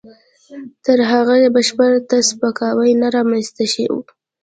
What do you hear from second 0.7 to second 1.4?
تر هغه